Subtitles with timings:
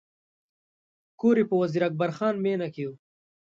[1.19, 2.91] کور یې په وزیر اکبر خان مېنه کې و.